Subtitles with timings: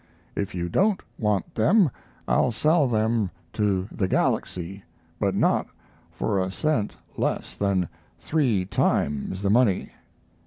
[0.35, 1.91] If you don't want them
[2.27, 4.83] I'll sell them to the Galaxy,
[5.19, 5.67] but not
[6.11, 7.87] for a cent less than
[8.19, 9.91] three times the money....